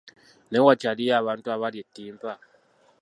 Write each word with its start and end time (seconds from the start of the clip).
Naye 0.49 0.63
wakyaliyo 0.67 1.13
abantu 1.21 1.45
abalya 1.55 1.81
ettimpa? 1.85 2.31